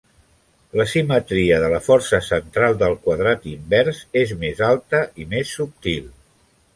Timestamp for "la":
0.79-0.85, 1.73-1.81